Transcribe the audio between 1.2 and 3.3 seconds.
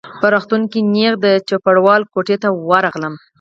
د چوپړوال کوټې ته ورغلم.